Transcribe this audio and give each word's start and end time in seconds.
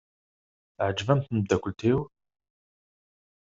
Teɛjeb-am 0.75 1.21
tmeddakelt-iw? 1.21 1.99